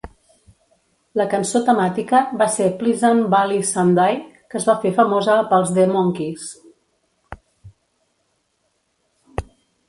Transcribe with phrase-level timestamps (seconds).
[1.19, 4.17] La cançó temàtica va ser Pleasant Valley Sunday,
[4.55, 6.49] que es va fer famosa pels The Monkees.